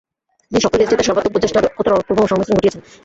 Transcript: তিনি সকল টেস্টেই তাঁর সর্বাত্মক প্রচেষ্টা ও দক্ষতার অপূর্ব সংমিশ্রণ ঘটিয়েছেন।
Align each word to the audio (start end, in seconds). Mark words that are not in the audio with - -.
তিনি 0.49 0.61
সকল 0.65 0.77
টেস্টেই 0.79 0.97
তাঁর 0.99 1.07
সর্বাত্মক 1.07 1.33
প্রচেষ্টা 1.33 1.59
ও 1.59 1.63
দক্ষতার 1.67 1.95
অপূর্ব 1.99 2.19
সংমিশ্রণ 2.31 2.57
ঘটিয়েছেন। 2.57 2.81